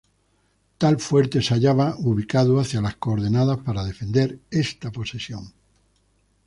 [0.79, 5.53] Tal fuerte se hallaba ubicado hacia las coordenadas para defender esta posesión.